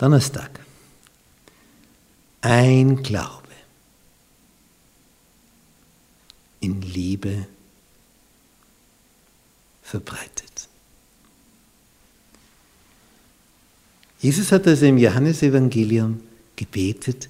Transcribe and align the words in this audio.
Donnerstag. 0.00 0.50
Ein 2.40 3.02
Glaube 3.02 3.48
in 6.60 6.80
Liebe 6.80 7.46
verbreitet. 9.82 10.68
Jesus 14.20 14.52
hat 14.52 14.66
also 14.66 14.86
im 14.86 14.96
Johannesevangelium 14.96 16.20
gebetet, 16.56 17.28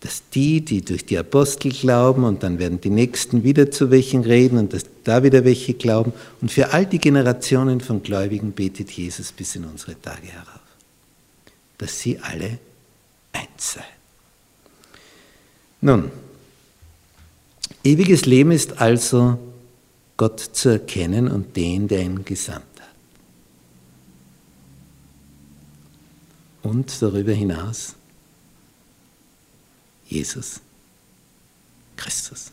dass 0.00 0.22
die, 0.30 0.64
die 0.64 0.82
durch 0.82 1.04
die 1.04 1.16
Apostel 1.16 1.70
glauben, 1.70 2.24
und 2.24 2.42
dann 2.42 2.58
werden 2.58 2.80
die 2.80 2.90
Nächsten 2.90 3.44
wieder 3.44 3.70
zu 3.70 3.92
welchen 3.92 4.22
reden 4.22 4.58
und 4.58 4.72
dass 4.72 4.84
da 5.04 5.22
wieder 5.22 5.44
welche 5.44 5.74
glauben, 5.74 6.12
und 6.40 6.50
für 6.50 6.72
all 6.72 6.86
die 6.86 6.98
Generationen 6.98 7.80
von 7.80 8.02
Gläubigen 8.02 8.50
betet 8.50 8.90
Jesus 8.90 9.30
bis 9.30 9.54
in 9.54 9.64
unsere 9.64 10.00
Tage 10.00 10.26
herauf, 10.26 10.60
dass 11.80 11.98
sie 11.98 12.18
alle 12.18 12.58
eins 13.32 13.72
seien. 13.72 13.84
Nun, 15.80 16.12
ewiges 17.82 18.26
Leben 18.26 18.52
ist 18.52 18.82
also 18.82 19.38
Gott 20.18 20.40
zu 20.40 20.68
erkennen 20.68 21.26
und 21.26 21.56
den, 21.56 21.88
der 21.88 22.02
ihn 22.02 22.22
gesandt 22.22 22.66
hat. 22.78 22.88
Und 26.62 27.00
darüber 27.00 27.32
hinaus 27.32 27.94
Jesus 30.06 30.60
Christus. 31.96 32.52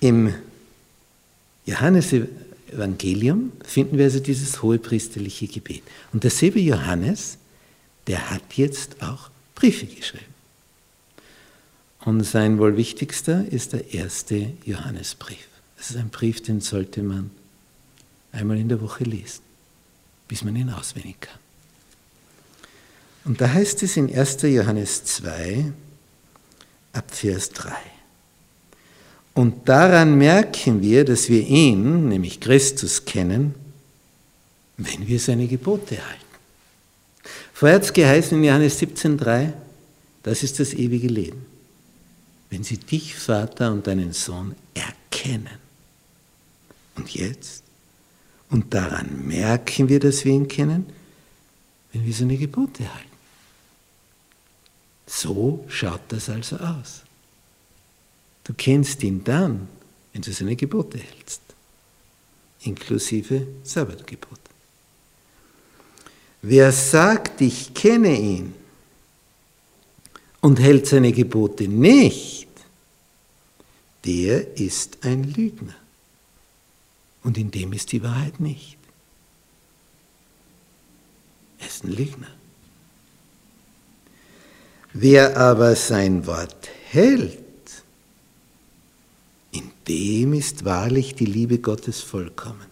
Im 0.00 0.32
Johannesevangelium 2.68 3.52
finden 3.64 3.98
wir 3.98 4.04
also 4.04 4.20
dieses 4.20 4.62
hohepriesterliche 4.62 5.48
Gebet. 5.48 5.82
Und 6.12 6.24
derselbe 6.24 6.60
Johannes, 6.60 7.38
der 8.06 8.30
hat 8.30 8.54
jetzt 8.54 9.02
auch 9.02 9.30
Briefe 9.54 9.86
geschrieben. 9.86 10.24
Und 12.04 12.22
sein 12.22 12.58
wohl 12.58 12.76
wichtigster 12.76 13.44
ist 13.50 13.72
der 13.72 13.92
erste 13.92 14.52
Johannesbrief. 14.64 15.46
Das 15.76 15.90
ist 15.90 15.96
ein 15.96 16.10
Brief, 16.10 16.42
den 16.42 16.60
sollte 16.60 17.02
man 17.02 17.30
einmal 18.32 18.58
in 18.58 18.68
der 18.68 18.80
Woche 18.80 19.04
lesen, 19.04 19.42
bis 20.26 20.44
man 20.44 20.56
ihn 20.56 20.70
auswendig 20.70 21.20
kann. 21.20 21.38
Und 23.24 23.40
da 23.40 23.52
heißt 23.52 23.82
es 23.82 23.96
in 23.96 24.14
1. 24.14 24.42
Johannes 24.42 25.04
2, 25.04 25.72
ab 26.92 27.10
Vers 27.10 27.50
3. 27.50 27.72
Und 29.38 29.68
daran 29.68 30.18
merken 30.18 30.82
wir, 30.82 31.04
dass 31.04 31.28
wir 31.28 31.46
ihn, 31.46 32.08
nämlich 32.08 32.40
Christus, 32.40 33.04
kennen, 33.04 33.54
wenn 34.76 35.06
wir 35.06 35.20
seine 35.20 35.46
Gebote 35.46 35.96
halten. 36.04 36.24
Vorher 37.52 37.76
hat 37.76 37.84
es 37.84 37.92
geheißen 37.92 38.36
in 38.36 38.42
Johannes 38.42 38.82
17,3, 38.82 39.52
das 40.24 40.42
ist 40.42 40.58
das 40.58 40.74
ewige 40.74 41.06
Leben. 41.06 41.46
Wenn 42.50 42.64
sie 42.64 42.78
dich, 42.78 43.14
Vater, 43.14 43.70
und 43.70 43.86
deinen 43.86 44.12
Sohn 44.12 44.56
erkennen. 44.74 45.58
Und 46.96 47.14
jetzt? 47.14 47.62
Und 48.50 48.74
daran 48.74 49.24
merken 49.24 49.88
wir, 49.88 50.00
dass 50.00 50.24
wir 50.24 50.32
ihn 50.32 50.48
kennen, 50.48 50.86
wenn 51.92 52.04
wir 52.04 52.12
seine 52.12 52.38
Gebote 52.38 52.92
halten. 52.92 53.08
So 55.06 55.64
schaut 55.68 56.02
das 56.08 56.28
also 56.28 56.56
aus. 56.56 57.02
Du 58.48 58.54
kennst 58.54 59.02
ihn 59.02 59.22
dann, 59.22 59.68
wenn 60.12 60.22
du 60.22 60.32
seine 60.32 60.56
Gebote 60.56 60.96
hältst, 60.96 61.42
inklusive 62.62 63.46
Sabbatgebot. 63.62 64.40
Wer 66.40 66.72
sagt, 66.72 67.42
ich 67.42 67.74
kenne 67.74 68.18
ihn 68.18 68.54
und 70.40 70.58
hält 70.58 70.86
seine 70.86 71.12
Gebote 71.12 71.68
nicht, 71.68 72.48
der 74.06 74.56
ist 74.56 75.04
ein 75.04 75.24
Lügner. 75.24 75.76
Und 77.24 77.36
in 77.36 77.50
dem 77.50 77.74
ist 77.74 77.92
die 77.92 78.02
Wahrheit 78.02 78.40
nicht. 78.40 78.78
Er 81.58 81.66
ist 81.66 81.84
ein 81.84 81.92
Lügner. 81.92 82.30
Wer 84.94 85.36
aber 85.36 85.76
sein 85.76 86.26
Wort 86.26 86.70
hält, 86.88 87.47
dem 89.88 90.34
ist 90.34 90.64
wahrlich 90.64 91.14
die 91.14 91.24
Liebe 91.24 91.58
Gottes 91.58 92.00
vollkommen. 92.00 92.66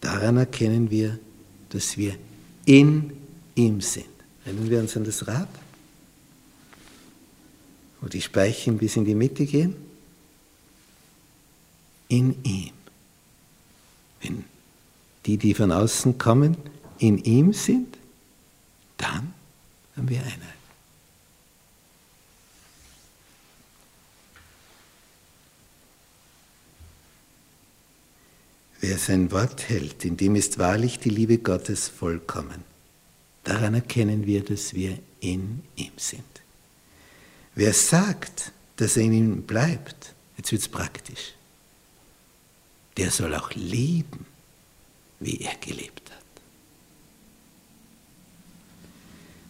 Daran 0.00 0.36
erkennen 0.36 0.90
wir, 0.90 1.18
dass 1.70 1.96
wir 1.96 2.14
in 2.64 3.12
ihm 3.54 3.80
sind. 3.80 4.06
Erinnern 4.44 4.70
wir 4.70 4.80
uns 4.80 4.96
an 4.96 5.04
das 5.04 5.26
Rad, 5.26 5.48
wo 8.00 8.08
die 8.08 8.22
Speichen 8.22 8.78
bis 8.78 8.96
in 8.96 9.04
die 9.04 9.14
Mitte 9.14 9.44
gehen? 9.44 9.74
In 12.08 12.42
ihm. 12.44 12.72
Wenn 14.22 14.44
die, 15.26 15.36
die 15.36 15.54
von 15.54 15.70
außen 15.70 16.18
kommen, 16.18 16.56
in 16.98 17.18
ihm 17.18 17.52
sind, 17.52 17.96
dann 18.96 19.32
haben 19.96 20.08
wir 20.08 20.18
Einheit. 20.20 20.59
Wer 28.80 28.96
sein 28.96 29.30
Wort 29.30 29.68
hält, 29.68 30.04
in 30.06 30.16
dem 30.16 30.36
ist 30.36 30.58
wahrlich 30.58 30.98
die 30.98 31.10
Liebe 31.10 31.38
Gottes 31.38 31.88
vollkommen. 31.88 32.64
Daran 33.44 33.74
erkennen 33.74 34.26
wir, 34.26 34.42
dass 34.42 34.74
wir 34.74 34.98
in 35.20 35.62
ihm 35.76 35.92
sind. 35.96 36.24
Wer 37.54 37.74
sagt, 37.74 38.52
dass 38.76 38.96
er 38.96 39.02
in 39.02 39.12
ihm 39.12 39.42
bleibt, 39.42 40.14
jetzt 40.38 40.50
wird 40.52 40.62
es 40.62 40.68
praktisch, 40.68 41.34
der 42.96 43.10
soll 43.10 43.34
auch 43.34 43.52
leben, 43.54 44.24
wie 45.20 45.40
er 45.40 45.56
gelebt 45.56 46.10
hat. 46.10 46.16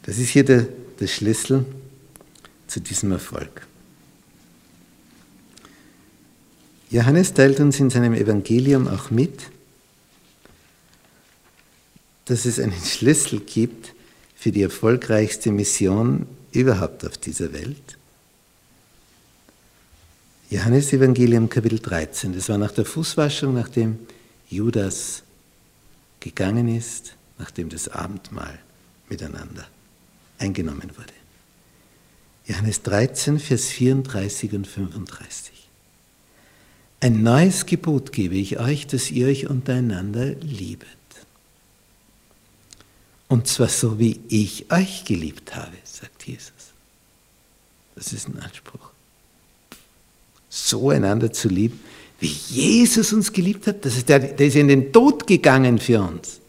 Das 0.02 0.18
ist 0.18 0.30
hier 0.30 0.44
der, 0.44 0.66
der 0.98 1.06
Schlüssel 1.06 1.64
zu 2.66 2.80
diesem 2.80 3.12
Erfolg. 3.12 3.66
Johannes 6.90 7.34
teilt 7.34 7.60
uns 7.60 7.78
in 7.78 7.88
seinem 7.88 8.14
Evangelium 8.14 8.88
auch 8.88 9.10
mit, 9.10 9.42
dass 12.24 12.44
es 12.44 12.58
einen 12.58 12.72
Schlüssel 12.72 13.40
gibt 13.40 13.94
für 14.34 14.50
die 14.50 14.62
erfolgreichste 14.62 15.52
Mission 15.52 16.26
überhaupt 16.50 17.04
auf 17.04 17.16
dieser 17.16 17.52
Welt. 17.52 17.96
Johannes 20.50 20.92
Evangelium 20.92 21.48
Kapitel 21.48 21.78
13, 21.78 22.34
das 22.34 22.48
war 22.48 22.58
nach 22.58 22.72
der 22.72 22.84
Fußwaschung, 22.84 23.54
nachdem 23.54 24.00
Judas 24.48 25.22
gegangen 26.18 26.76
ist, 26.76 27.14
nachdem 27.38 27.68
das 27.68 27.86
Abendmahl 27.86 28.58
miteinander 29.08 29.64
eingenommen 30.38 30.90
wurde. 30.96 31.12
Johannes 32.46 32.82
13, 32.82 33.38
Vers 33.38 33.66
34 33.66 34.52
und 34.54 34.66
35. 34.66 35.59
Ein 37.00 37.22
neues 37.22 37.64
Gebot 37.64 38.12
gebe 38.12 38.34
ich 38.34 38.60
euch, 38.60 38.86
dass 38.86 39.10
ihr 39.10 39.26
euch 39.26 39.48
untereinander 39.48 40.34
liebet. 40.34 40.88
Und 43.26 43.46
zwar 43.46 43.68
so, 43.68 43.98
wie 43.98 44.20
ich 44.28 44.70
euch 44.70 45.04
geliebt 45.06 45.54
habe, 45.56 45.76
sagt 45.84 46.26
Jesus. 46.26 46.52
Das 47.94 48.12
ist 48.12 48.28
ein 48.28 48.38
Anspruch. 48.40 48.90
So 50.50 50.90
einander 50.90 51.32
zu 51.32 51.48
lieben, 51.48 51.80
wie 52.18 52.26
Jesus 52.26 53.12
uns 53.12 53.32
geliebt 53.32 53.66
hat. 53.66 53.84
Das 53.84 53.96
ist 53.96 54.08
der, 54.08 54.18
der 54.18 54.46
ist 54.46 54.56
in 54.56 54.68
den 54.68 54.92
Tod 54.92 55.26
gegangen 55.26 55.78
für 55.78 56.02
uns. 56.02 56.40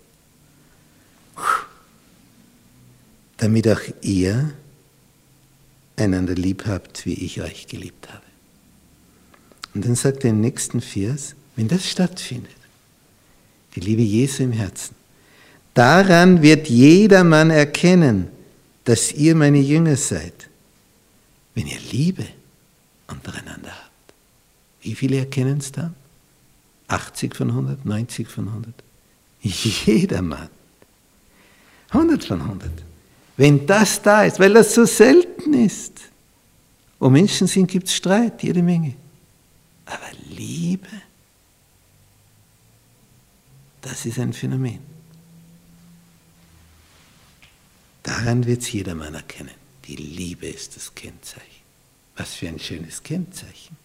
Damit 3.38 3.68
auch 3.70 3.82
ihr 4.02 4.54
einander 5.96 6.36
lieb 6.36 6.66
habt, 6.68 7.06
wie 7.06 7.14
ich 7.14 7.42
euch 7.42 7.68
geliebt 7.68 8.10
habe. 8.12 8.31
Und 9.74 9.86
dann 9.86 9.96
sagt 9.96 10.24
er 10.24 10.32
im 10.32 10.42
nächsten 10.42 10.82
Vers, 10.82 11.36
wenn 11.56 11.68
das 11.68 11.90
stattfindet, 11.90 12.52
die 13.76 13.80
Liebe 13.80 14.02
Jesu 14.02 14.44
im 14.44 14.52
Herzen, 14.52 14.96
daran 15.74 16.42
wird 16.42 16.68
jedermann 16.68 17.52
erkennen, 17.52 18.28
dass 18.84 19.14
ihr 19.14 19.36
meine 19.36 19.60
Jünger 19.60 19.96
seid, 19.96 20.50
wenn 21.56 21.68
ihr 21.68 21.80
Liebe 21.92 22.26
untereinander 23.08 23.72
habt. 23.72 24.14
Wie 24.82 24.96
viele 24.96 25.20
erkennen 25.20 25.60
es 25.60 25.72
dann? 25.72 25.94
80 26.88 27.36
von 27.36 27.50
100, 27.50 27.86
90 27.86 28.28
von 28.28 28.48
100? 28.48 28.74
Jedermann. 29.42 30.50
100 31.90 32.24
von 32.24 32.42
100. 32.42 32.70
Wenn 33.38 33.66
das 33.66 34.02
da 34.02 34.24
ist, 34.24 34.40
weil 34.40 34.54
das 34.54 34.74
so 34.74 34.86
selten 34.86 35.54
ist. 35.54 35.94
Wo 37.00 37.10
Menschen 37.10 37.48
sind, 37.48 37.68
gibt 37.68 37.88
es 37.88 37.96
Streit, 37.96 38.44
jede 38.44 38.62
Menge. 38.62 38.94
Aber 39.86 40.12
Liebe, 40.30 40.88
das 43.82 44.06
ist 44.06 44.20
ein 44.20 44.34
Phänomen. 44.34 44.80
Daran 48.04 48.46
wird 48.46 48.62
es 48.62 48.72
jedermann 48.72 49.14
erkennen. 49.14 49.56
Die 49.86 49.96
Liebe 49.96 50.48
ist 50.48 50.76
das 50.76 50.94
Kennzeichen. 50.96 51.46
Was 52.16 52.36
für 52.36 52.48
ein 52.48 52.60
schönes 52.60 53.04
Kennzeichen. 53.04 53.78